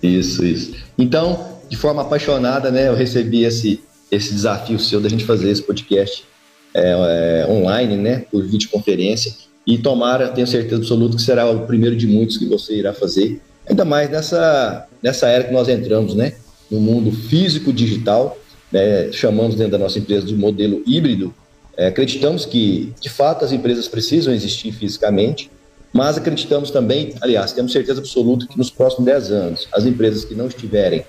[0.04, 0.74] Isso, isso.
[0.98, 2.90] Então, de forma apaixonada, né?
[2.90, 3.80] Eu recebi esse,
[4.12, 6.26] esse desafio seu da gente fazer esse podcast
[6.74, 8.26] é, é, online, né?
[8.32, 9.34] Por videoconferência.
[9.66, 13.42] E tomara, tenho certeza absoluta que será o primeiro de muitos que você irá fazer.
[13.70, 16.34] Ainda mais nessa, nessa era que nós entramos, né?
[16.72, 18.38] no mundo físico-digital,
[18.72, 21.34] né, chamamos dentro da nossa empresa de modelo híbrido.
[21.76, 25.52] É, acreditamos que, de fato, as empresas precisam existir fisicamente,
[25.92, 30.34] mas acreditamos também, aliás, temos certeza absoluta que nos próximos 10 anos, as empresas que
[30.34, 31.04] não estiverem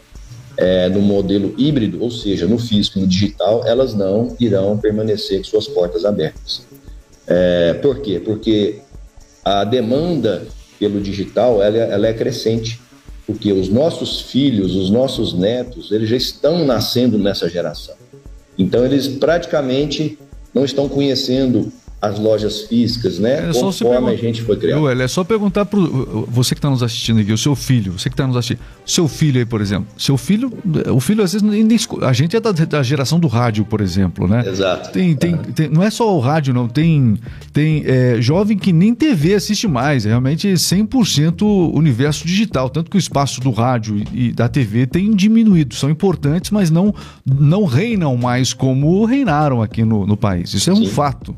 [0.57, 5.39] é, no modelo híbrido, ou seja, no físico e no digital, elas não irão permanecer
[5.39, 6.63] com suas portas abertas.
[7.27, 8.21] É, por quê?
[8.21, 8.81] Porque
[9.45, 10.47] a demanda
[10.79, 12.81] pelo digital ela, ela é crescente
[13.27, 17.95] porque os nossos filhos, os nossos netos, eles já estão nascendo nessa geração.
[18.59, 20.19] Então eles praticamente
[20.53, 23.49] não estão conhecendo as lojas físicas, né?
[23.49, 24.91] É Conforme a gente foi criado.
[24.91, 25.79] é só perguntar para
[26.27, 29.07] você que está nos assistindo aqui, o seu filho, você que está nos assistindo, seu
[29.07, 30.53] filho aí, por exemplo, seu filho,
[30.93, 31.65] o filho às vezes nem,
[32.03, 34.43] a gente é da, da, geração do rádio, por exemplo, né?
[34.45, 34.91] Exato.
[34.91, 37.17] Tem, tem, tem não é só o rádio, não, tem,
[37.53, 42.97] tem é, jovem que nem TV assiste mais, é realmente 100% universo digital, tanto que
[42.97, 46.93] o espaço do rádio e da TV tem diminuído, são importantes, mas não,
[47.25, 50.53] não reinam mais como reinaram aqui no, no país.
[50.53, 50.83] Isso é Sim.
[50.83, 51.33] um fato.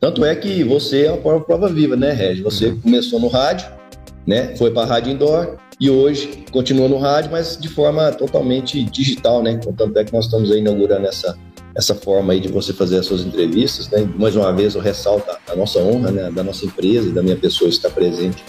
[0.00, 2.42] Tanto é que você é uma prova viva, né, Regis?
[2.42, 2.80] Você uhum.
[2.80, 3.66] começou no rádio,
[4.26, 4.54] né?
[4.56, 9.42] Foi para a rádio indoor e hoje continua no rádio, mas de forma totalmente digital,
[9.42, 9.58] né?
[9.76, 11.36] Tanto é que nós estamos aí inaugurando essa,
[11.74, 14.08] essa forma aí de você fazer as suas entrevistas, né?
[14.16, 16.30] Mais uma vez eu ressalto a nossa honra, né?
[16.30, 18.44] Da nossa empresa e da minha pessoa estar presente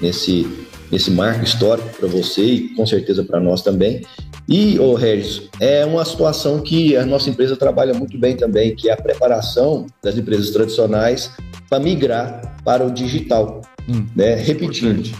[0.00, 0.63] nesse,
[0.94, 4.02] nesse marco histórico para você e com certeza para nós também.
[4.48, 8.88] E, ô Regis, é uma situação que a nossa empresa trabalha muito bem também, que
[8.88, 11.32] é a preparação das empresas tradicionais
[11.68, 13.60] para migrar para o digital.
[13.88, 14.36] Hum, né?
[14.36, 15.10] Repetindo.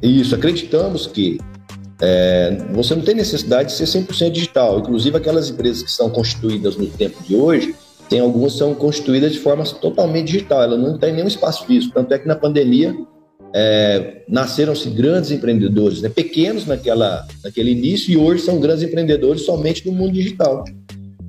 [0.00, 1.40] Isso, acreditamos que
[2.00, 4.78] é, você não tem necessidade de ser 100% digital.
[4.78, 7.74] Inclusive, aquelas empresas que são constituídas no tempo de hoje,
[8.08, 10.62] tem algumas que são constituídas de forma totalmente digital.
[10.62, 11.94] Ela não tem nenhum espaço físico.
[11.94, 12.94] Tanto é que na pandemia
[13.54, 16.08] é, nasceram-se grandes empreendedores, né?
[16.08, 20.64] pequenos naquela, naquele início, e hoje são grandes empreendedores somente no mundo digital.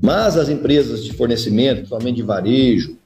[0.01, 2.97] Mas as empresas de fornecimento, somente de varejo,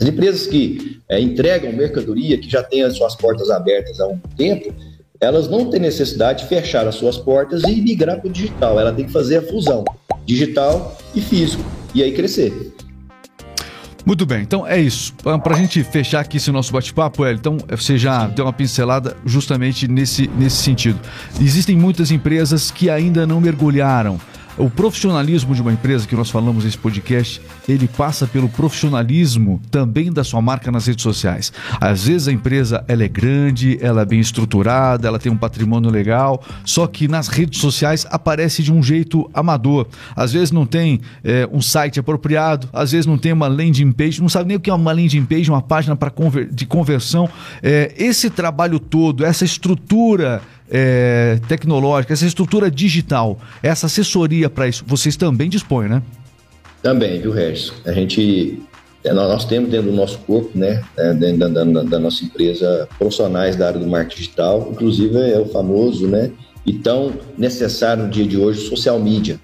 [0.00, 4.18] as empresas que é, entregam mercadoria, que já têm as suas portas abertas há um
[4.36, 4.74] tempo,
[5.20, 8.80] elas não têm necessidade de fechar as suas portas e migrar para o digital.
[8.80, 9.84] Ela tem que fazer a fusão
[10.24, 11.62] digital e físico,
[11.94, 12.72] e aí crescer.
[14.10, 15.14] Muito bem, então é isso.
[15.22, 19.86] Para a gente fechar aqui esse nosso bate-papo, então você já deu uma pincelada justamente
[19.86, 20.98] nesse, nesse sentido.
[21.40, 24.20] Existem muitas empresas que ainda não mergulharam
[24.60, 30.12] o profissionalismo de uma empresa que nós falamos nesse podcast, ele passa pelo profissionalismo também
[30.12, 31.50] da sua marca nas redes sociais.
[31.80, 35.90] Às vezes a empresa ela é grande, ela é bem estruturada, ela tem um patrimônio
[35.90, 39.86] legal, só que nas redes sociais aparece de um jeito amador.
[40.14, 44.20] Às vezes não tem é, um site apropriado, às vezes não tem uma landing page,
[44.20, 47.28] não sabe nem o que é uma landing page, uma página para conver de conversão.
[47.62, 54.84] É, esse trabalho todo, essa estrutura é, tecnológica, essa estrutura digital, essa assessoria para isso,
[54.86, 56.02] vocês também dispõem, né?
[56.82, 57.72] Também, viu, Regis?
[57.84, 58.62] A gente,
[59.04, 62.88] é, nós temos dentro do nosso corpo, né, é, dentro da, da, da, nossa empresa,
[62.98, 66.30] profissionais da área do marketing digital, inclusive é o famoso, né,
[66.64, 69.38] e tão necessário no dia de hoje, social media,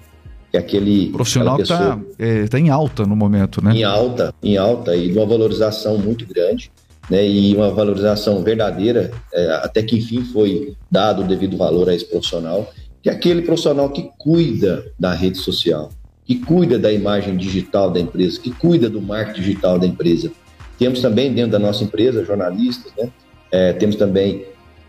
[0.50, 1.08] que é aquele...
[1.08, 3.74] O profissional está é, tá em alta no momento, né?
[3.74, 6.70] Em alta, em alta, e de uma valorização muito grande
[7.11, 11.95] né, e uma valorização verdadeira, é, até que enfim foi dado o devido valor a
[11.95, 15.90] esse profissional, que é aquele profissional que cuida da rede social,
[16.25, 20.33] que cuida da imagem digital da empresa, que cuida do marketing digital da empresa.
[20.79, 23.09] Temos também dentro da nossa empresa jornalistas, né,
[23.51, 24.45] é, temos também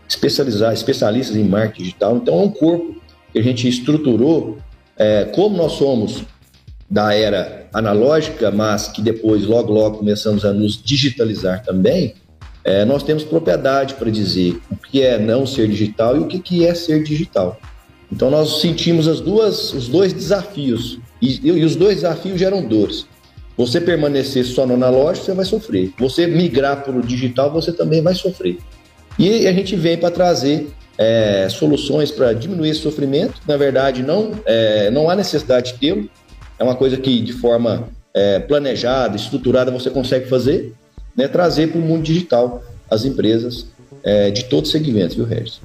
[0.08, 2.16] especializar, especialistas em marketing digital.
[2.16, 2.96] Então é um corpo
[3.32, 4.58] que a gente estruturou,
[4.96, 6.24] é, como nós somos
[6.90, 12.14] da era analógica, mas que depois, logo, logo, começamos a nos digitalizar também,
[12.64, 16.38] é, nós temos propriedade para dizer o que é não ser digital e o que,
[16.38, 17.58] que é ser digital.
[18.10, 23.06] Então, nós sentimos as duas, os dois desafios, e, e os dois desafios geram dores.
[23.56, 25.92] Você permanecer só no analógico, você vai sofrer.
[25.98, 28.58] Você migrar para o digital, você também vai sofrer.
[29.18, 33.40] E a gente vem para trazer é, soluções para diminuir esse sofrimento.
[33.46, 36.08] Na verdade, não, é, não há necessidade de tê-lo.
[36.58, 40.74] É uma coisa que, de forma é, planejada, estruturada, você consegue fazer.
[41.16, 43.66] Né, trazer para o mundo digital as empresas
[44.04, 45.60] é, de todos os segmentos, viu, Regis?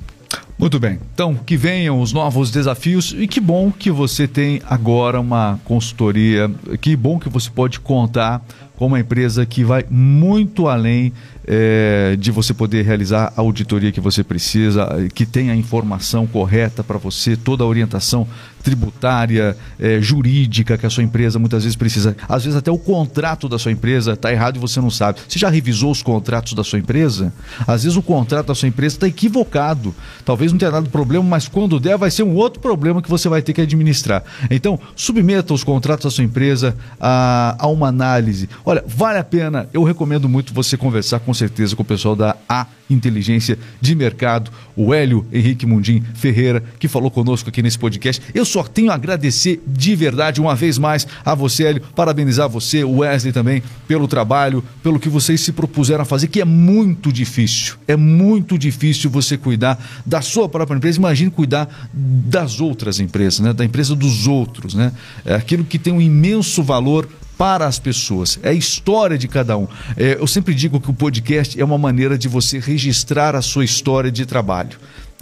[0.58, 1.00] Muito bem.
[1.14, 6.50] Então, que venham os novos desafios e que bom que você tem agora uma consultoria,
[6.80, 8.42] que bom que você pode contar
[8.76, 11.12] com uma empresa que vai muito além
[11.46, 16.84] é, de você poder realizar a auditoria que você precisa, que tenha a informação correta
[16.84, 18.28] para você, toda a orientação
[18.64, 22.16] tributária, é, jurídica que a sua empresa muitas vezes precisa.
[22.28, 25.20] Às vezes até o contrato da sua empresa está errado e você não sabe.
[25.28, 27.34] Você já revisou os contratos da sua empresa?
[27.68, 29.94] Às vezes o contrato da sua empresa está equivocado.
[30.24, 33.28] Talvez não tenha dado problema, mas quando der vai ser um outro problema que você
[33.28, 34.24] vai ter que administrar.
[34.50, 38.50] Então, submeta os contratos da sua empresa a, a uma análise.
[38.66, 42.36] Olha, vale a pena, eu recomendo muito você conversar com certeza com o pessoal da
[42.48, 48.22] A Inteligência de Mercado, o Hélio Henrique Mundim Ferreira, que falou conosco aqui nesse podcast.
[48.34, 52.84] Eu só tenho a agradecer de verdade uma vez mais a você, Hélio, parabenizar você,
[52.84, 57.12] o Wesley também, pelo trabalho, pelo que vocês se propuseram a fazer, que é muito
[57.12, 57.76] difícil.
[57.88, 60.98] É muito difícil você cuidar da sua própria empresa.
[60.98, 63.54] Imagine cuidar das outras empresas, né?
[63.54, 64.74] da empresa dos outros.
[64.74, 64.92] Né?
[65.26, 68.40] É aquilo que tem um imenso valor para as pessoas.
[68.44, 69.68] É a história de cada um.
[69.98, 73.66] É, eu sempre digo que o podcast é uma maneira de você registrar a sua
[73.66, 74.78] história de trabalho.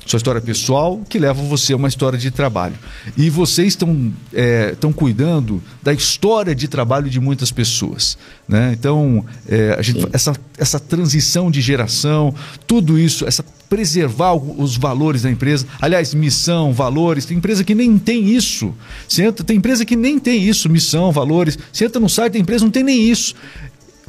[0.06, 2.76] Sua história pessoal que leva você a uma história de trabalho.
[3.16, 8.18] E vocês estão é, cuidando da história de trabalho de muitas pessoas.
[8.48, 8.76] Né?
[8.78, 12.34] Então, é, gente, essa, essa transição de geração,
[12.68, 15.66] tudo isso, essa preservar os valores da empresa.
[15.80, 17.24] Aliás, missão, valores.
[17.24, 18.76] Tem empresa que nem tem isso.
[19.08, 21.58] Você entra, tem empresa que nem tem isso, missão, valores.
[21.72, 23.34] Você entra no site da empresa, não tem nem isso.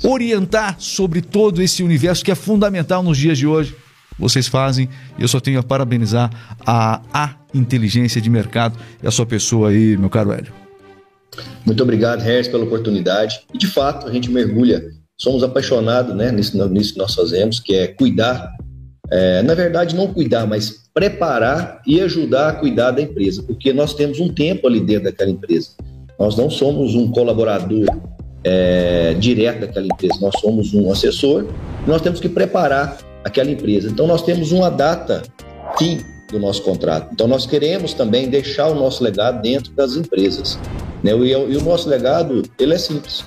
[0.03, 3.77] Orientar sobre todo esse universo que é fundamental nos dias de hoje.
[4.23, 6.31] Vocês fazem, eu só tenho a parabenizar
[6.65, 10.53] a, a inteligência de mercado e a sua pessoa aí, meu caro Hélio.
[11.67, 13.41] Muito obrigado, Harris, pela oportunidade.
[13.53, 14.83] E de fato, a gente mergulha,
[15.19, 18.49] somos apaixonados né, nisso, nisso que nós fazemos, que é cuidar
[19.11, 23.93] é, na verdade, não cuidar, mas preparar e ajudar a cuidar da empresa, porque nós
[23.93, 25.73] temos um tempo ali dentro daquela empresa.
[26.19, 27.85] Nós não somos um colaborador
[28.43, 31.47] é, direto daquela empresa, nós somos um assessor,
[31.87, 33.89] nós temos que preparar aquela empresa.
[33.89, 35.23] Então, nós temos uma data
[35.79, 36.01] fim
[36.31, 37.11] do nosso contrato.
[37.13, 40.59] Então, nós queremos também deixar o nosso legado dentro das empresas.
[41.03, 41.13] Né?
[41.13, 43.25] E, e o nosso legado, ele é simples,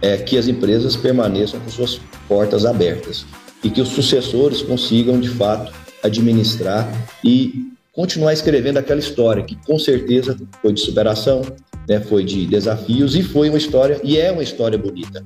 [0.00, 3.26] é que as empresas permaneçam com suas portas abertas
[3.62, 5.72] e que os sucessores consigam, de fato,
[6.02, 6.88] administrar
[7.24, 11.42] e continuar escrevendo aquela história que, com certeza, foi de superação,
[11.88, 15.24] né, foi de desafios e foi uma história, e é uma história bonita.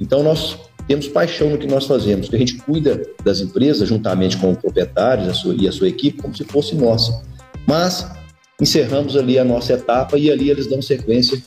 [0.00, 0.56] Então, nós
[0.92, 4.58] temos paixão no que nós fazemos, que a gente cuida das empresas juntamente com os
[4.58, 7.22] proprietários e a sua equipe como se fosse nossa.
[7.66, 8.06] Mas
[8.60, 11.42] encerramos ali a nossa etapa e ali eles dão sequência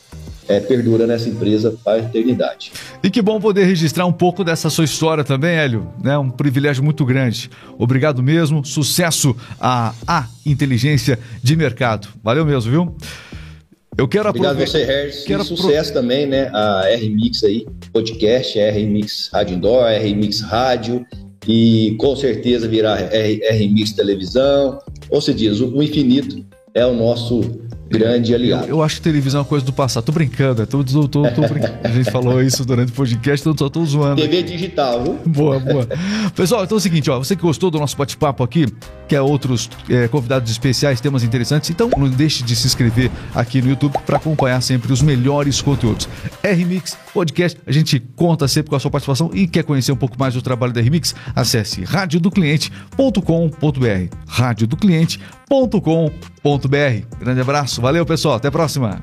[0.48, 2.72] é, perdura nessa empresa para a eternidade.
[3.04, 5.94] E que bom poder registrar um pouco dessa sua história também, Hélio.
[6.04, 6.18] Né?
[6.18, 7.48] Um privilégio muito grande.
[7.78, 8.66] Obrigado mesmo.
[8.66, 12.08] Sucesso à, à inteligência de mercado.
[12.24, 12.96] Valeu mesmo, viu?
[13.98, 15.24] Eu quero Obrigado você, Harris.
[15.24, 16.02] Quero e sucesso pro...
[16.02, 16.50] também, né?
[16.54, 21.06] A R-Mix aí, podcast, R-Mix Rádio Indoor, R-Mix Rádio
[21.48, 24.80] e com certeza virá R-Mix Televisão.
[25.10, 27.40] Ou se diz, o infinito é o nosso
[27.98, 28.66] grande aliado.
[28.66, 30.04] Eu, eu, acho que televisão é uma coisa do passado.
[30.04, 31.74] Tô brincando, tô, tô, tô, tô brincando.
[31.84, 34.22] A gente falou isso durante o podcast, então só tô zoando.
[34.22, 35.20] TV digital, viu?
[35.26, 35.88] Boa, boa.
[36.36, 38.66] Pessoal, então é o seguinte, ó, você que gostou do nosso bate-papo aqui,
[39.08, 43.70] quer outros é, convidados especiais, temas interessantes, então não deixe de se inscrever aqui no
[43.70, 46.08] YouTube para acompanhar sempre os melhores conteúdos.
[46.44, 50.20] RMix Podcast, a gente conta sempre com a sua participação e quer conhecer um pouco
[50.20, 51.16] mais do trabalho da RMix?
[51.34, 59.02] Acesse radiodocliente.com.br radiodocliente.com.br Grande abraço, valeu pessoal, até a próxima.